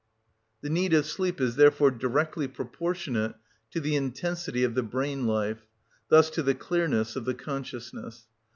[0.61, 3.35] The need of sleep is therefore directly proportionate
[3.69, 5.67] to the intensity of the brain life,
[6.09, 8.25] thus to the clearness of the consciousness.